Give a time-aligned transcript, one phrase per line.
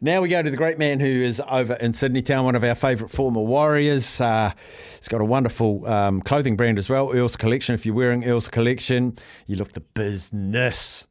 [0.00, 2.64] Now we go to the great man who is over in Sydney Town, one of
[2.64, 4.20] our favourite former Warriors.
[4.20, 4.52] Uh,
[4.96, 7.74] he's got a wonderful um, clothing brand as well, Earl's Collection.
[7.74, 9.16] If you're wearing Earl's Collection,
[9.46, 11.06] you look the business.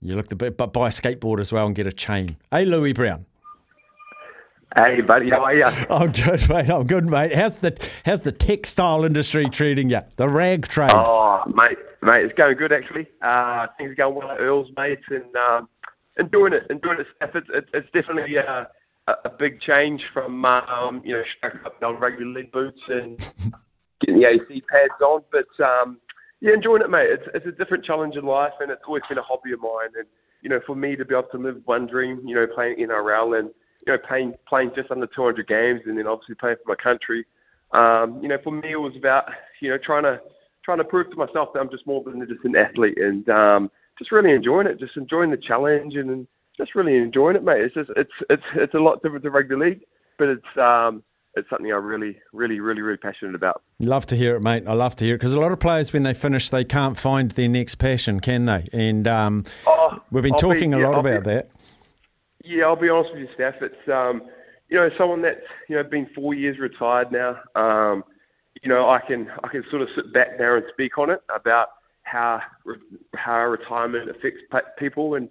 [0.00, 2.36] You look the bit, but buy a skateboard as well and get a chain.
[2.50, 3.26] Hey, Lewis Brown.
[4.76, 5.64] Hey, buddy, how are you?
[5.90, 6.68] I'm good, mate.
[6.68, 7.32] I'm good, mate.
[7.32, 10.00] How's the how's the textile industry treating you?
[10.16, 10.90] The rag trade.
[10.92, 13.06] Oh, mate, mate, it's going good actually.
[13.22, 15.68] Uh, things are going well at Earl's, mate, and um,
[16.18, 17.06] enjoying it, enjoying it.
[17.20, 18.68] It's, it's, it's definitely a,
[19.06, 23.18] a big change from um, you know strapping up old rugby league boots and
[24.00, 25.22] getting the AC pads on.
[25.30, 25.98] But um,
[26.40, 27.10] yeah, enjoying it, mate.
[27.10, 29.90] It's it's a different challenge in life, and it's always been a hobby of mine.
[29.96, 30.06] And
[30.42, 33.38] you know, for me to be able to live one dream, you know, playing NRL
[33.38, 33.50] and
[33.86, 37.24] you know playing playing just under 200 games, and then obviously playing for my country.
[37.72, 39.30] Um, you know, for me, it was about
[39.60, 40.20] you know trying to
[40.62, 43.70] trying to prove to myself that I'm just more than just an athlete, and um,
[43.98, 47.62] just really enjoying it, just enjoying the challenge, and, and just really enjoying it, mate.
[47.62, 49.80] It's just it's it's it's a lot different to rugby league,
[50.18, 51.02] but it's um
[51.36, 53.62] it's something I'm really, really, really, really passionate about.
[53.80, 54.64] Love to hear it, mate.
[54.66, 56.98] I love to hear it because a lot of players, when they finish, they can't
[56.98, 58.68] find their next passion, can they?
[58.72, 61.50] And um, oh, we've been I'll talking be, a lot about be, that.
[62.44, 63.62] Yeah, I'll be honest with you, Steph.
[63.62, 64.22] It's um,
[64.68, 67.38] you know, someone that's you know been four years retired now.
[67.54, 68.04] Um,
[68.62, 71.20] you know, I can I can sort of sit back there and speak on it
[71.34, 71.68] about
[72.14, 72.40] how
[73.14, 74.40] how retirement affects
[74.78, 75.28] people, and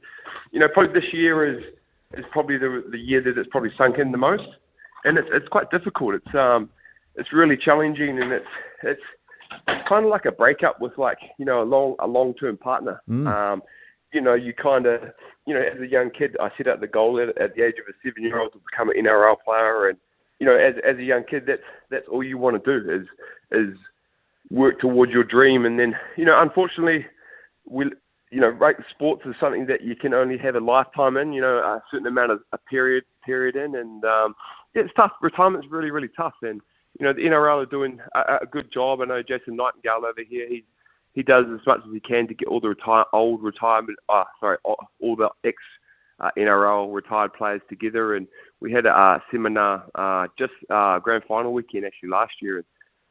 [0.52, 1.64] you know, probably this year is
[2.14, 4.48] is probably the the year that it's probably sunk in the most,
[5.06, 6.16] and it's it's quite difficult.
[6.16, 6.70] It's um
[7.16, 8.46] it's really challenging, and it's
[8.84, 9.02] it's
[9.70, 12.58] it's kind of like a breakup with like you know a long a long term
[12.58, 13.02] partner.
[13.10, 13.28] Mm.
[13.34, 13.64] Um,
[14.12, 15.02] you know, you kind of
[15.48, 17.76] you know as a young kid, I set out the goal at, at the age
[17.80, 19.98] of a seven year old to become an NRL player, and
[20.40, 23.08] you know as as a young kid, that's that's all you want to do is
[23.52, 23.78] is
[24.50, 25.66] work towards your dream.
[25.66, 27.06] And then, you know, unfortunately,
[27.66, 27.86] we,
[28.32, 31.34] you know, right, sports is something that you can only have a lifetime in.
[31.34, 34.36] You know, a certain amount of a period period in, and um,
[34.74, 35.12] it's tough.
[35.22, 36.34] Retirement's really really tough.
[36.42, 36.62] And
[37.00, 39.02] you know, the NRL are doing a, a good job.
[39.02, 40.48] I know Jason Nightingale over here.
[40.50, 40.64] He's
[41.14, 44.24] he does as much as he can to get all the retire, old retirement, uh,
[44.40, 45.58] sorry, all, the ex
[46.20, 48.28] uh, NRL retired players together, and
[48.60, 52.58] we had a uh, seminar uh, just uh, grand final weekend actually last year.
[52.58, 52.66] And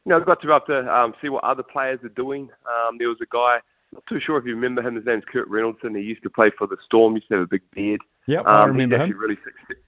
[0.05, 2.51] you know, got to be able to um, see what other players are doing.
[2.67, 4.97] Um, there was a guy, I'm not too sure if you remember him.
[4.97, 5.97] His name's Kurt Reynoldsson.
[5.97, 7.15] He used to play for the Storm.
[7.15, 8.01] He used to have a big beard.
[8.27, 9.19] Yeah, um, I remember he's him.
[9.19, 9.39] Really,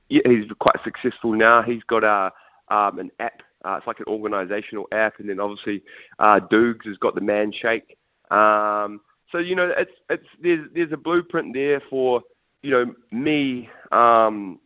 [0.08, 1.62] yeah, he's quite successful now.
[1.62, 2.32] He's got a
[2.74, 3.42] um, an app.
[3.64, 5.82] Uh, it's like an organisational app, and then obviously
[6.18, 7.96] uh, Doogs has got the Man Shake.
[8.30, 9.00] Um,
[9.30, 12.22] so you know, it's it's there's there's a blueprint there for
[12.62, 14.58] you know me um,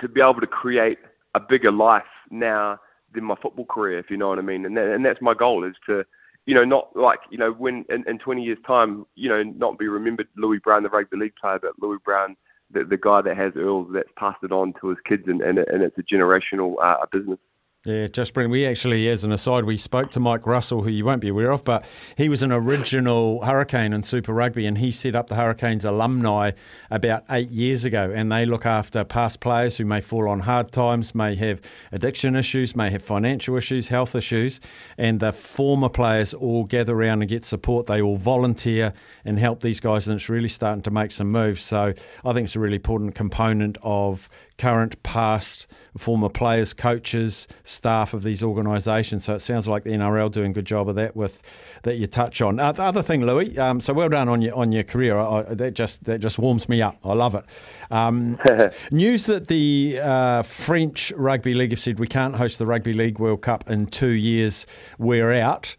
[0.00, 0.98] to be able to create
[1.34, 2.78] a bigger life now
[3.14, 4.64] than my football career, if you know what I mean.
[4.66, 6.04] And that, and that's my goal is to,
[6.46, 9.78] you know, not like you know when in, in 20 years' time, you know, not
[9.78, 12.36] be remembered Lewis Brown, the rugby league player, but Lewis Brown,
[12.70, 15.58] the the guy that has Earls, that's passed it on to his kids, and and,
[15.58, 17.38] and it's a generational uh, business.
[17.84, 18.52] Yeah, just brilliant.
[18.52, 21.50] We actually, as an aside, we spoke to Mike Russell, who you won't be aware
[21.50, 21.84] of, but
[22.16, 26.52] he was an original Hurricane in Super Rugby, and he set up the Hurricanes alumni
[26.92, 28.12] about eight years ago.
[28.14, 31.60] And they look after past players who may fall on hard times, may have
[31.90, 34.60] addiction issues, may have financial issues, health issues,
[34.96, 37.86] and the former players all gather around and get support.
[37.86, 38.92] They all volunteer
[39.24, 41.64] and help these guys, and it's really starting to make some moves.
[41.64, 41.94] So
[42.24, 45.66] I think it's a really important component of current, past,
[45.98, 49.24] former players, coaches, staff of these organisations.
[49.24, 51.42] So it sounds like the NRL doing a good job of that with
[51.82, 52.60] that you touch on.
[52.60, 55.18] Uh, the other thing, Lewis, um, so well done on your on your career.
[55.18, 56.98] I, that just that just warms me up.
[57.04, 57.44] I love it.
[57.90, 58.38] Um,
[58.90, 63.18] news that the uh, French Rugby League have said we can't host the Rugby League
[63.18, 64.66] World Cup in two years.
[64.98, 65.76] We're out.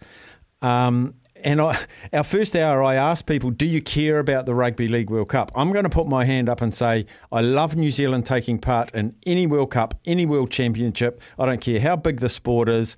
[0.62, 1.78] Um, and I,
[2.14, 5.52] our first hour, I asked people, Do you care about the Rugby League World Cup?
[5.56, 8.94] I'm going to put my hand up and say, I love New Zealand taking part
[8.96, 11.22] in any World Cup, any World Championship.
[11.38, 12.98] I don't care how big the sport is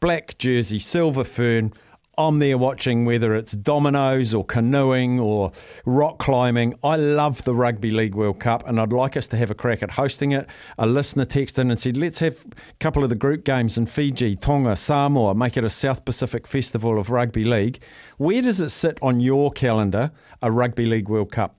[0.00, 1.72] black jersey, silver fern.
[2.18, 5.52] I'm there watching whether it's dominoes or canoeing or
[5.86, 6.74] rock climbing.
[6.82, 9.84] I love the Rugby League World Cup and I'd like us to have a crack
[9.84, 10.48] at hosting it.
[10.78, 13.86] A listener texted in and said, let's have a couple of the group games in
[13.86, 17.78] Fiji, Tonga, Samoa, make it a South Pacific Festival of Rugby League.
[18.16, 20.10] Where does it sit on your calendar,
[20.42, 21.54] a Rugby League World Cup?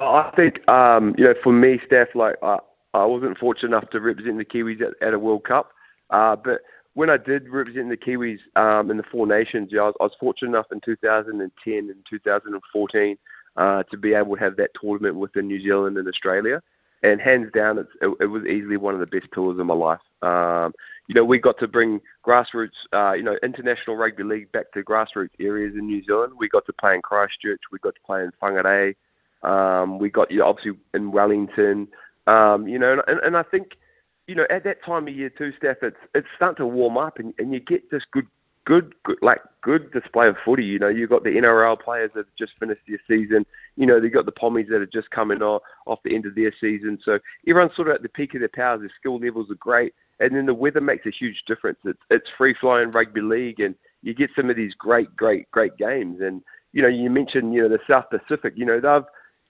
[0.00, 2.58] I think, um, you know, for me, Steph, like, uh,
[2.92, 5.72] I wasn't fortunate enough to represent the Kiwis at, at a World Cup,
[6.10, 6.60] uh, but
[6.94, 10.04] when I did represent the Kiwis um, in the Four Nations, yeah, I was, I
[10.04, 13.18] was fortunate enough in 2010 and 2014
[13.56, 16.62] uh, to be able to have that tournament within New Zealand and Australia.
[17.02, 20.00] And hands down, it, it was easily one of the best tours of my life.
[20.22, 20.72] Um,
[21.06, 24.82] you know, we got to bring grassroots, uh, you know, international rugby league back to
[24.82, 26.32] grassroots areas in New Zealand.
[26.38, 27.60] We got to play in Christchurch.
[27.70, 28.94] We got to play in Whangarei.
[29.42, 31.88] Um, we got, you know, obviously in Wellington.
[32.26, 33.76] Um, you know, and, and I think,
[34.26, 37.18] you know, at that time of year too, Steph, it's it's starting to warm up,
[37.18, 38.26] and, and you get this good,
[38.64, 40.64] good, good, like good display of footy.
[40.64, 43.44] You know, you've got the NRL players that have just finished their season.
[43.76, 46.34] You know, they've got the Pommies that are just coming off off the end of
[46.34, 46.98] their season.
[47.02, 48.80] So everyone's sort of at the peak of their powers.
[48.80, 51.78] Their skill levels are great, and then the weather makes a huge difference.
[51.84, 55.76] It's it's free flowing rugby league, and you get some of these great, great, great
[55.76, 56.20] games.
[56.22, 56.42] And
[56.72, 58.54] you know, you mentioned you know the South Pacific.
[58.56, 59.04] You know, they've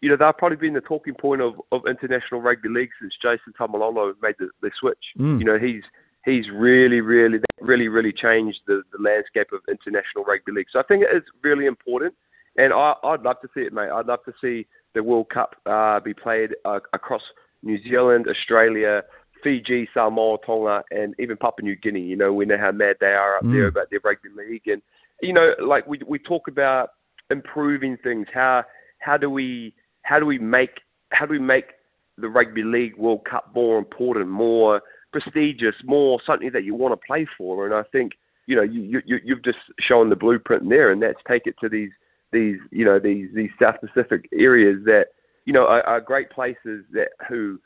[0.05, 3.55] you know, they've probably been the talking point of, of international rugby league since Jason
[3.59, 5.03] Taumalolo made the, the switch.
[5.19, 5.39] Mm.
[5.39, 5.83] You know, he's
[6.27, 10.67] he's really, really, really, really changed the, the landscape of international rugby league.
[10.71, 12.13] So I think it is really important,
[12.59, 13.89] and I, I'd love to see it, mate.
[13.89, 17.23] I'd love to see the World Cup uh, be played uh, across
[17.63, 19.05] New Zealand, Australia,
[19.43, 22.03] Fiji, Samoa, Tonga, and even Papua New Guinea.
[22.03, 23.53] You know, we know how mad they are up mm.
[23.53, 24.83] there about their rugby league, and
[25.23, 26.91] you know, like we we talk about
[27.31, 28.27] improving things.
[28.35, 28.65] How
[28.99, 29.75] how do we
[30.05, 31.73] how do we make how do we make
[32.17, 34.81] the rugby league World Cup more important, more
[35.13, 37.67] prestigious, more something that you want to play for?
[37.67, 38.13] And I think
[38.47, 41.69] you know you, you you've just shown the blueprint there, and that's take it to
[41.69, 41.91] these
[42.33, 45.09] these you know these these South Pacific areas that
[45.47, 47.59] you know are, are great places that who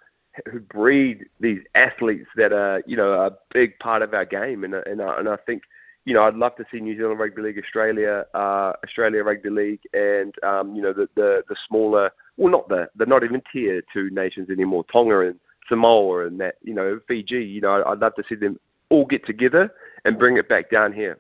[0.50, 4.75] who breed these athletes that are you know a big part of our game, and
[4.75, 5.62] and and I think
[6.08, 9.82] you know, I'd love to see New Zealand Rugby League, Australia, uh, Australia Rugby League,
[9.93, 13.82] and um, you know the, the the smaller, well, not the they're not even tier
[13.93, 15.38] two nations anymore, Tonga and
[15.69, 17.44] Samoa and that, you know, Fiji.
[17.44, 18.58] You know, I'd love to see them
[18.88, 19.70] all get together
[20.05, 21.19] and bring it back down here.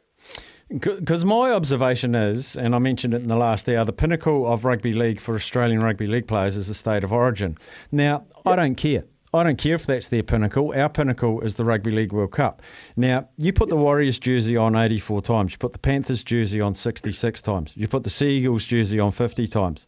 [0.68, 4.64] Because my observation is, and I mentioned it in the last hour, the pinnacle of
[4.64, 7.56] rugby league for Australian rugby league players is the state of origin.
[7.90, 8.46] Now, yep.
[8.46, 9.04] I don't care.
[9.32, 10.72] I don't care if that's their pinnacle.
[10.74, 12.62] Our pinnacle is the Rugby League World Cup.
[12.96, 15.52] Now, you put the Warriors jersey on 84 times.
[15.52, 17.76] You put the Panthers jersey on 66 times.
[17.76, 19.86] You put the Sea Eagles jersey on 50 times.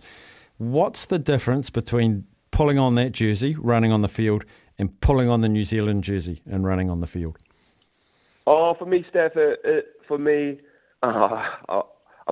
[0.61, 4.45] What's the difference between pulling on that jersey, running on the field,
[4.79, 7.39] and pulling on the New Zealand jersey and running on the field?
[8.47, 10.59] Oh, for me, Steph, it, it, for me,
[11.03, 11.83] uh, I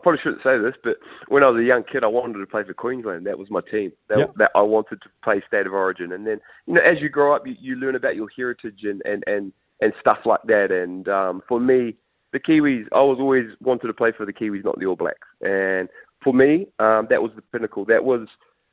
[0.03, 0.99] probably shouldn't say this, but
[1.29, 3.27] when I was a young kid, I wanted to play for Queensland.
[3.27, 3.93] That was my team.
[4.09, 4.35] That, yep.
[4.37, 6.13] that I wanted to play State of Origin.
[6.13, 9.01] And then, you know, as you grow up, you, you learn about your heritage and
[9.07, 10.71] and and and stuff like that.
[10.71, 11.97] And um, for me,
[12.33, 15.27] the Kiwis, I was always wanted to play for the Kiwis, not the All Blacks.
[15.41, 15.89] And
[16.23, 17.85] for me, um, that was the pinnacle.
[17.85, 18.29] That was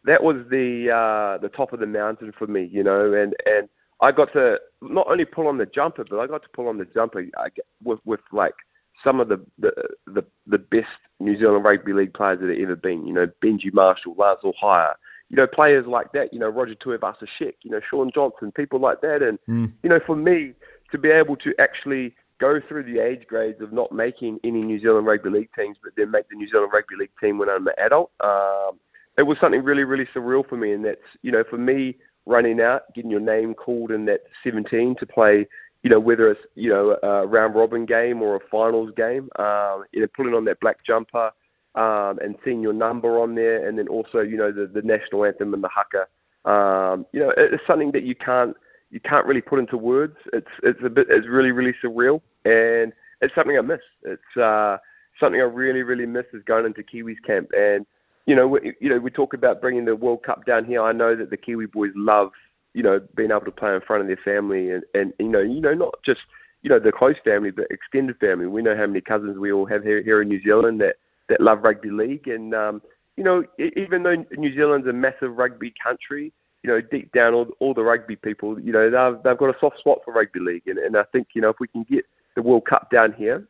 [0.06, 3.14] that was the uh, the top of the mountain for me, you know.
[3.14, 3.70] And and
[4.02, 6.78] I got to not only pull on the jumper, but I got to pull on
[6.78, 7.48] the jumper I,
[7.84, 8.56] with with like
[9.04, 9.72] some of the, the
[10.08, 10.88] the the best
[11.20, 13.06] New Zealand rugby league players that have ever been.
[13.06, 14.96] You know, Benji Marshall, Lars Hire,
[15.30, 16.34] you know, players like that.
[16.34, 19.22] You know, Roger Tuivasa-Sheck, you know, Shaun Johnson, people like that.
[19.22, 19.72] And mm.
[19.84, 20.54] you know, for me
[20.92, 24.80] to be able to actually go through the age grades of not making any New
[24.80, 27.68] Zealand rugby league teams, but then make the New Zealand rugby league team when I'm
[27.68, 28.80] an adult, um,
[29.18, 30.74] it was something really, really surreal for me.
[30.74, 34.96] And that's you know, for me running out, getting your name called in that 17
[34.96, 35.48] to play
[35.86, 39.84] you know, whether it's, you know, a round robin game or a finals game, um,
[39.92, 41.30] you know, putting on that black jumper
[41.76, 45.24] um, and seeing your number on there, and then also, you know, the, the national
[45.26, 46.08] anthem and the haka.
[46.50, 48.58] Um, you know, it's something that you can't
[48.90, 50.18] you can't really put into words.
[50.34, 53.82] It's it's a bit it's really really surreal, and it's something I miss.
[54.04, 54.78] It's uh,
[55.20, 57.86] something I really really miss is going into Kiwis camp, and
[58.26, 60.82] you know, we, you know, we talk about bringing the World Cup down here.
[60.82, 62.32] I know that the Kiwi boys love
[62.76, 65.40] you know, being able to play in front of their family and, and you know,
[65.40, 66.20] you know, not just
[66.62, 68.48] you know the close family, but extended family.
[68.48, 70.98] We know how many cousins we all have here, here in New Zealand that
[71.30, 72.82] that love rugby league, and um,
[73.16, 76.34] you know, even though New Zealand's a massive rugby country,
[76.64, 79.60] you know, deep down, all, all the rugby people, you know, they've they've got a
[79.60, 82.04] soft spot for rugby league, and, and I think you know if we can get
[82.36, 83.48] the World Cup down here,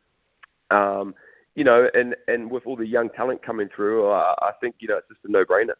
[0.70, 1.14] um,
[1.56, 4.88] you know, and, and with all the young talent coming through, I, I think, you
[4.88, 5.72] know, it's just a no brainer.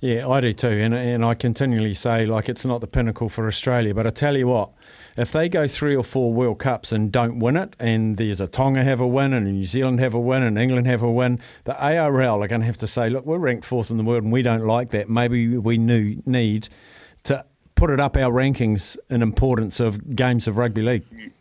[0.00, 0.68] Yeah, I do too.
[0.68, 3.94] And, and I continually say, like, it's not the pinnacle for Australia.
[3.94, 4.72] But I tell you what,
[5.16, 8.46] if they go three or four World Cups and don't win it, and there's a
[8.46, 11.40] Tonga have a win, and New Zealand have a win, and England have a win,
[11.64, 14.24] the ARL are going to have to say, look, we're ranked fourth in the world
[14.24, 15.08] and we don't like that.
[15.08, 16.68] Maybe we need
[17.22, 21.32] to put it up our rankings in importance of games of rugby league.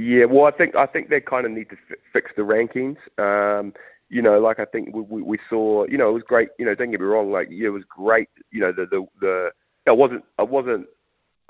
[0.00, 2.96] Yeah, well, I think I think they kind of need to f- fix the rankings.
[3.18, 3.74] Um,
[4.08, 6.48] you know, like I think we, we, we saw, you know, it was great.
[6.58, 8.30] You know, don't get me wrong, like yeah, it was great.
[8.50, 9.50] You know, the the the
[9.86, 10.86] I wasn't I wasn't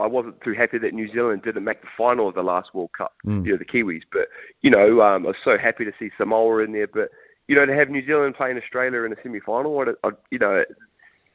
[0.00, 2.90] I wasn't too happy that New Zealand didn't make the final of the last World
[2.99, 3.14] Cup.
[3.25, 3.47] Mm.
[3.47, 4.02] You know, the Kiwis.
[4.11, 4.26] But
[4.62, 6.88] you know, um, I was so happy to see Samoa in there.
[6.88, 7.11] But
[7.47, 10.64] you know, to have New Zealand playing Australia in a semi-final, what I, you know,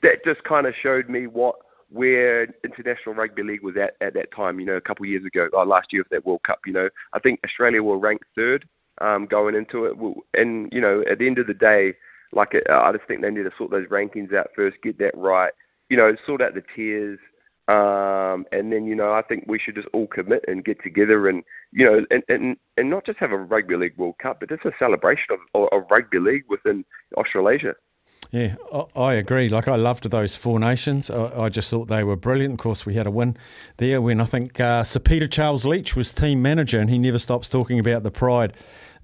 [0.03, 1.55] that just kind of showed me what
[1.89, 4.59] where international rugby league was at at that time.
[4.59, 6.59] You know, a couple of years ago, last year of that World Cup.
[6.65, 8.67] You know, I think Australia were ranked third
[8.99, 9.95] um, going into it,
[10.39, 11.93] and you know, at the end of the day,
[12.31, 15.17] like uh, I just think they need to sort those rankings out first, get that
[15.17, 15.53] right.
[15.89, 17.19] You know, sort out the tiers
[17.67, 21.27] um, and then, you know, I think we should just all commit and get together
[21.27, 24.49] and, you know, and, and, and not just have a Rugby League World Cup, but
[24.49, 26.85] just a celebration of, of Rugby League within
[27.17, 27.75] Australasia.
[28.31, 28.55] Yeah,
[28.95, 29.49] I agree.
[29.49, 31.09] Like I loved those four nations.
[31.09, 32.55] I, just thought they were brilliant.
[32.55, 33.37] Of course, we had a win
[33.77, 37.19] there when I think uh, Sir Peter Charles Leitch was team manager, and he never
[37.19, 38.55] stops talking about the pride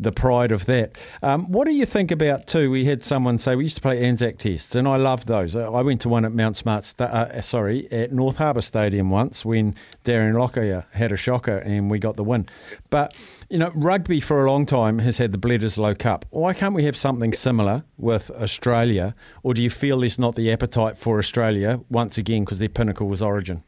[0.01, 0.98] the pride of that.
[1.22, 2.72] Um, what do you think about too?
[2.72, 5.55] We had someone say we used to play Anzac tests, and I loved those.
[5.55, 9.75] I went to one at Mount Smart, uh, sorry, at North Harbour Stadium once when
[10.03, 12.48] Darren Lockyer had a shocker and we got the win.
[12.89, 13.15] But
[13.50, 16.25] you know, rugby for a long time has had the Bledisloe Cup.
[16.31, 19.13] Why can't we have something similar with Australia?
[19.43, 23.08] Or do you feel there's not the appetite for Australia once again because their pinnacle
[23.08, 23.63] was Origin?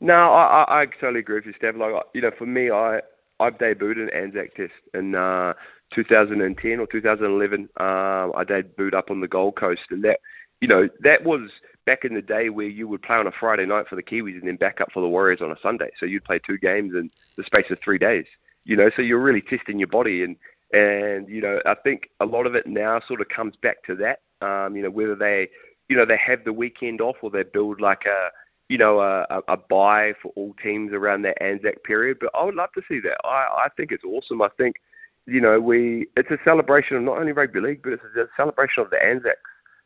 [0.00, 1.76] No, I, I totally agree with you, Steph.
[1.76, 3.00] Like, you know, for me, I
[3.42, 5.54] I debuted in Anzac Test in uh,
[5.92, 7.68] 2010 or 2011.
[7.78, 10.20] Uh, I debuted up on the Gold Coast, and that,
[10.60, 11.50] you know, that was
[11.84, 14.38] back in the day where you would play on a Friday night for the Kiwis
[14.38, 15.90] and then back up for the Warriors on a Sunday.
[15.98, 18.26] So you'd play two games in the space of three days.
[18.64, 20.36] You know, so you're really testing your body, and
[20.72, 23.96] and you know, I think a lot of it now sort of comes back to
[23.96, 24.20] that.
[24.40, 25.48] Um, you know, whether they,
[25.88, 28.30] you know, they have the weekend off or they build like a
[28.72, 32.16] you know, a, a buy for all teams around that Anzac period.
[32.18, 33.18] But I would love to see that.
[33.22, 34.40] I, I think it's awesome.
[34.40, 34.76] I think,
[35.26, 38.82] you know, we it's a celebration of not only rugby league, but it's a celebration
[38.82, 39.36] of the Anzacs.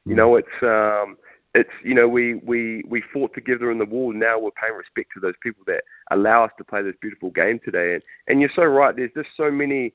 [0.05, 0.19] You mm.
[0.19, 1.16] know, it's um,
[1.52, 4.14] it's you know we we we fought together in the war.
[4.14, 7.59] Now we're paying respect to those people that allow us to play this beautiful game
[7.64, 7.95] today.
[7.95, 8.95] And and you're so right.
[8.95, 9.95] There's just so many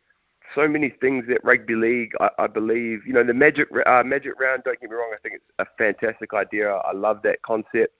[0.53, 2.11] so many things that rugby league.
[2.19, 4.63] I, I believe you know the magic uh, magic round.
[4.65, 5.13] Don't get me wrong.
[5.13, 6.73] I think it's a fantastic idea.
[6.73, 7.93] I love that concept.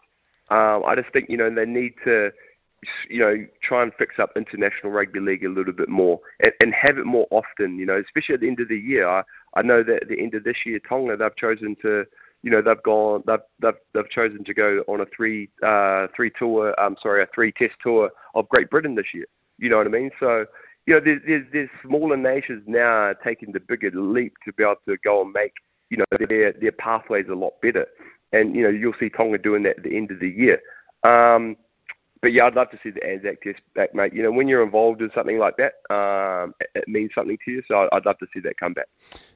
[0.52, 2.32] Um, I just think you know they need to
[3.10, 6.74] you know try and fix up international rugby league a little bit more and, and
[6.74, 7.80] have it more often.
[7.80, 9.08] You know, especially at the end of the year.
[9.08, 9.24] I,
[9.56, 12.06] I know that at the end of this year, Tonga they've chosen to
[12.44, 16.32] you know they've gone they've they've, they've chosen to go on a three uh, three
[16.38, 19.26] tour um sorry a three test tour of Great Britain this year.
[19.58, 20.12] You know what I mean?
[20.20, 20.46] So
[20.86, 24.76] you know there's there's, there's smaller nations now taking the bigger leap to be able
[24.86, 25.54] to go and make
[25.90, 27.88] you know their their pathways a lot better
[28.34, 30.62] and you know you'll see Tonga doing that at the end of the year.
[31.04, 31.58] Um,
[32.22, 34.14] but yeah, I'd love to see the Anzac Test back, mate.
[34.14, 37.64] You know, when you're involved in something like that, um, it, means something to you.
[37.68, 38.86] So I'd love to see that come back.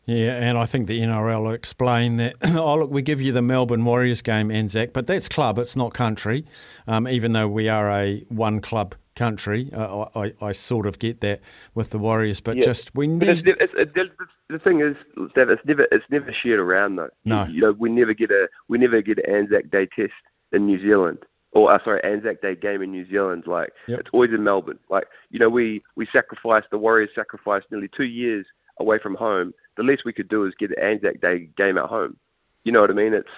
[0.06, 2.36] Yeah, and I think the NRL will explain that.
[2.56, 5.96] oh, look, we give you the Melbourne Warriors game, Anzac, but that's club, it's not
[5.96, 6.46] country.
[6.88, 9.70] Um, even though we are a one club country.
[9.74, 11.42] Uh, I, I sort of get that
[11.74, 12.66] with the Warriors, but yeah.
[12.66, 13.28] just we need.
[13.28, 14.12] It's, it's, it's,
[14.50, 14.96] the thing is,
[15.32, 17.10] Steph, it's never it's never shared around though.
[17.24, 20.14] No, you, you, know we never get a we never get an Anzac Day test
[20.52, 21.20] in New Zealand.
[21.52, 23.46] Or uh, sorry, Anzac Day game in New Zealand.
[23.48, 24.02] Like yep.
[24.02, 24.80] it's always in Melbourne.
[24.90, 28.46] Like you know, we we sacrificed the Warriors sacrificed nearly two years
[28.80, 29.54] away from home.
[29.78, 32.18] The least we could do is get an Anzac Day game at home.
[32.64, 33.14] You know what I mean?
[33.14, 33.30] It's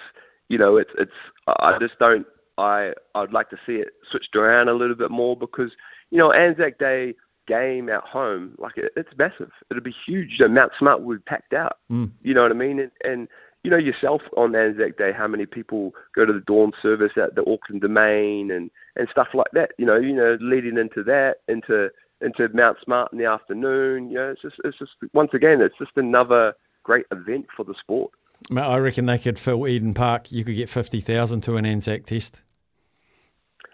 [0.48, 1.12] you know, it's it's.
[1.46, 2.26] I just don't
[2.58, 5.72] I I'd like to see it switched around a little bit more because
[6.10, 7.14] you know Anzac Day
[7.46, 9.50] game at home like it, it's massive.
[9.70, 10.38] It'll be huge.
[10.38, 11.78] Know, Mount Smart would be packed out.
[11.90, 12.10] Mm.
[12.22, 12.80] You know what I mean?
[12.80, 13.28] And, and
[13.64, 17.34] you know yourself on Anzac Day how many people go to the dawn service at
[17.34, 19.72] the Auckland Domain and and stuff like that.
[19.78, 24.10] You know, you know leading into that into into Mount Smart in the afternoon.
[24.10, 27.74] You know, it's just it's just once again it's just another great event for the
[27.74, 28.12] sport.
[28.56, 30.30] I reckon they could fill Eden Park.
[30.30, 32.42] You could get fifty thousand to an Anzac test.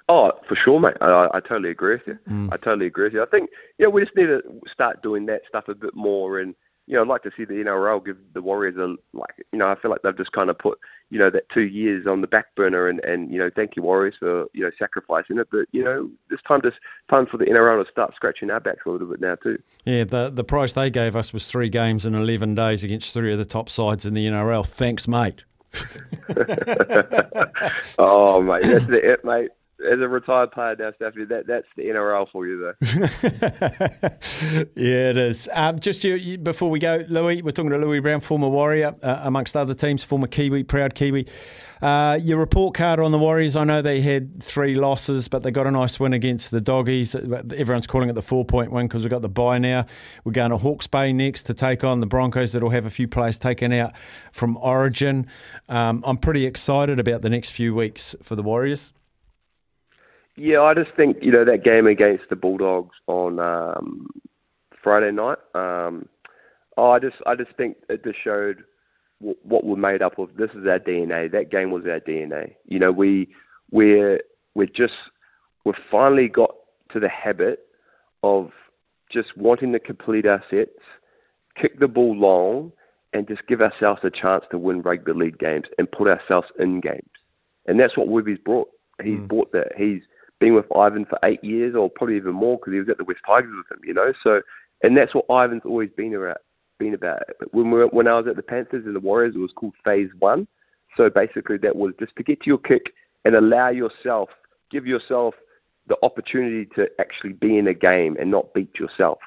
[0.09, 0.97] Oh, for sure, mate.
[1.01, 2.19] I, I totally agree with you.
[2.29, 2.53] Mm.
[2.53, 3.23] I totally agree with you.
[3.23, 6.55] I think yeah, we just need to start doing that stuff a bit more, and
[6.87, 9.47] you know, I'd like to see the NRL give the Warriors a like.
[9.53, 12.07] You know, I feel like they've just kind of put you know that two years
[12.07, 15.39] on the back burner, and and you know, thank you Warriors for you know sacrificing
[15.39, 16.73] it, but you know, it's time to
[17.11, 19.59] time for the NRL to start scratching our backs a little bit now too.
[19.87, 23.33] Yeah, the the price they gave us was three games in eleven days against three
[23.33, 24.67] of the top sides in the NRL.
[24.67, 25.45] Thanks, mate.
[27.99, 29.51] oh mate, that's the it, mate
[29.85, 32.75] as a retired player now, Stephanie, that that's the NRL for you, though.
[34.77, 35.49] yeah, it is.
[35.53, 38.95] Um, just you, you, before we go, Lewis, we're talking to Lewis Brown, former Warrior,
[39.03, 41.27] uh, amongst other teams, former Kiwi, proud Kiwi.
[41.83, 45.51] Uh, your report card on the Warriors, I know they had three losses, but they
[45.51, 47.15] got a nice win against the Doggies.
[47.15, 49.85] Everyone's calling it the four point win because we've got the bye now.
[50.25, 53.07] We're going to Hawke's Bay next to take on the Broncos that'll have a few
[53.07, 53.93] players taken out
[54.33, 55.27] from Origin.
[55.69, 58.95] Um, I'm pretty excited about the next few weeks for the Warriors.
[60.37, 64.09] Yeah, I just think you know that game against the Bulldogs on um,
[64.83, 65.39] Friday night.
[65.55, 66.09] Um,
[66.77, 68.65] oh, I just I just think it just showed
[69.21, 70.37] w- what we're made up of.
[70.37, 71.31] This is our DNA.
[71.31, 72.55] That game was our DNA.
[72.67, 73.29] You know, we
[73.71, 74.21] we're
[74.55, 74.95] we're just
[75.65, 76.55] we've finally got
[76.91, 77.61] to the habit
[78.25, 78.51] of
[79.11, 80.81] just wanting to complete our sets,
[81.55, 82.73] kick the ball long,
[83.13, 86.81] and just give ourselves a chance to win rugby league games and put ourselves in
[86.81, 87.09] games.
[87.67, 88.69] And that's what Webby's brought.
[89.03, 89.29] He's mm.
[89.29, 89.73] brought that.
[89.77, 90.03] He's
[90.41, 93.05] been with Ivan for eight years, or probably even more, because he was at the
[93.05, 93.85] West Tigers with him.
[93.85, 94.43] You know, so
[94.83, 96.39] and that's what Ivan's always been about.
[96.79, 97.23] Been about.
[97.53, 99.75] When we were, when I was at the Panthers and the Warriors, it was called
[99.85, 100.47] Phase One.
[100.97, 102.93] So basically, that was just to get to your kick
[103.25, 104.29] and allow yourself,
[104.71, 105.35] give yourself
[105.87, 109.19] the opportunity to actually be in a game and not beat yourself.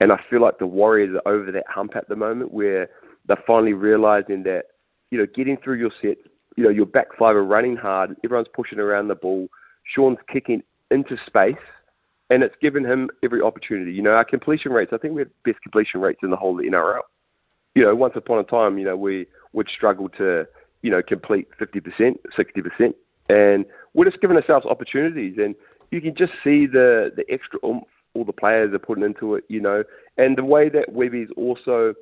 [0.00, 2.90] And I feel like the Warriors are over that hump at the moment where
[3.26, 4.66] they're finally realizing that,
[5.10, 6.18] you know, getting through your set,
[6.56, 9.48] you know, your back five are running hard, everyone's pushing around the ball,
[9.84, 11.56] Shaun's kicking into space,
[12.30, 13.92] and it's given him every opportunity.
[13.92, 16.56] You know, our completion rates, I think we have best completion rates in the whole
[16.56, 17.00] NRL.
[17.74, 20.46] You know, once upon a time, you know, we would struggle to,
[20.82, 22.94] you know, complete 50%, 60%,
[23.28, 23.64] and
[23.94, 25.38] we're just giving ourselves opportunities.
[25.38, 25.54] And
[25.90, 29.44] you can just see the the extra oomph all the players are putting into it,
[29.48, 29.84] you know,
[30.16, 31.94] and the way that Webby's also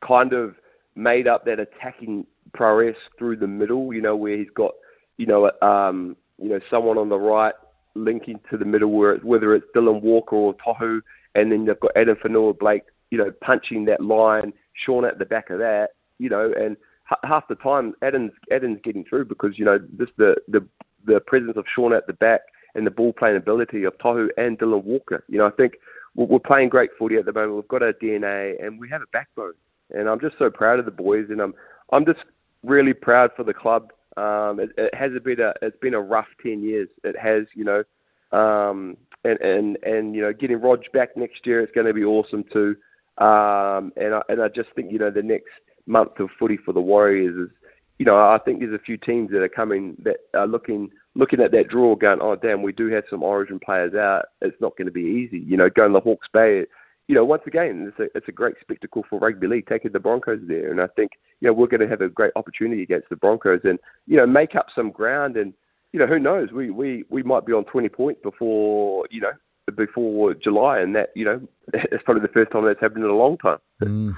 [0.00, 0.56] kind of
[0.94, 4.72] made up that attacking prowess through the middle, you know, where he's got,
[5.18, 7.54] you know, um, you know, someone on the right
[7.94, 11.00] linking to the middle, where it's, whether it's Dylan Walker or Tohu,
[11.34, 15.50] and then they've got Addin Fonua-Blake, you know, punching that line, Shaun at the back
[15.50, 16.76] of that, you know, and
[17.10, 20.66] h- half the time Addin's Addin's getting through because you know just the the
[21.04, 22.42] the presence of Shaun at the back
[22.74, 25.24] and the ball playing ability of Tohu and Dylan Walker.
[25.28, 25.74] You know, I think
[26.14, 27.54] we're playing great footy at the moment.
[27.54, 29.54] We've got our DNA and we have a backbone.
[29.94, 31.54] And I'm just so proud of the boys, and I'm
[31.92, 32.24] I'm just
[32.64, 33.92] really proud for the club.
[34.16, 36.88] Um, it, it has been a it's been a rough ten years.
[37.04, 37.84] It has, you know,
[38.38, 42.04] um, and and and you know, getting Rog back next year, it's going to be
[42.04, 42.76] awesome too.
[43.18, 45.50] Um, and I, and I just think you know the next
[45.86, 47.54] month of footy for the Warriors is,
[47.98, 51.40] you know, I think there's a few teams that are coming that are looking looking
[51.40, 54.26] at that draw, going, oh damn, we do have some Origin players out.
[54.42, 55.38] It's not going to be easy.
[55.38, 56.66] You know, going to Hawke's Bay.
[57.08, 60.00] You know, once again, it's a it's a great spectacle for rugby league taking the
[60.00, 63.08] Broncos there, and I think you know we're going to have a great opportunity against
[63.08, 65.54] the Broncos, and you know make up some ground, and
[65.92, 69.32] you know who knows, we we we might be on 20 points before you know
[69.76, 71.40] before July, and that you know
[71.74, 73.58] it's probably the first time that's happened in a long time.
[73.82, 74.14] Mm.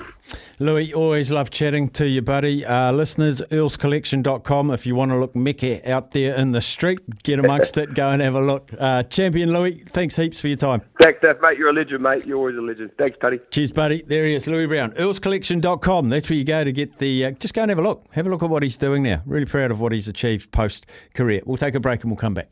[0.61, 2.64] Lewis, always love chatting to you, buddy.
[2.64, 4.73] Uh, listeners, earlscollection.com.
[4.73, 8.09] If you want to look Mickey out there in the street, get amongst it, go
[8.09, 8.73] and have a look.
[8.77, 10.83] Uh, Champion Lewis, thanks heaps for your time.
[11.01, 11.59] Thanks, mate.
[11.59, 12.27] You're a legend, mate.
[12.27, 12.90] You're always a legend.
[12.99, 13.38] Thanks, buddy.
[13.51, 14.03] Cheers, buddy.
[14.03, 14.90] There he is, Lewis Brown.
[14.92, 16.09] earlscollection.com.
[16.09, 17.27] That's where you go to get the.
[17.27, 18.05] Uh, just go and have a look.
[18.14, 19.23] Have a look at what he's doing now.
[19.27, 21.40] Really proud of what he's achieved post career.
[21.47, 22.49] We'll take a break and we'll come back.